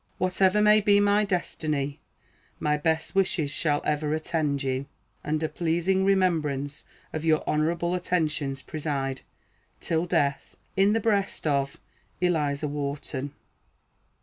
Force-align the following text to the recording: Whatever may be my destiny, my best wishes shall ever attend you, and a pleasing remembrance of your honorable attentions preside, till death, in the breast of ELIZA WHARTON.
Whatever 0.17 0.63
may 0.63 0.81
be 0.81 0.99
my 0.99 1.23
destiny, 1.23 1.99
my 2.59 2.75
best 2.75 3.13
wishes 3.13 3.51
shall 3.51 3.83
ever 3.85 4.15
attend 4.15 4.63
you, 4.63 4.87
and 5.23 5.43
a 5.43 5.47
pleasing 5.47 6.03
remembrance 6.03 6.83
of 7.13 7.23
your 7.23 7.47
honorable 7.47 7.93
attentions 7.93 8.63
preside, 8.63 9.21
till 9.79 10.07
death, 10.07 10.55
in 10.75 10.93
the 10.93 10.99
breast 10.99 11.45
of 11.45 11.77
ELIZA 12.19 12.67
WHARTON. 12.67 13.33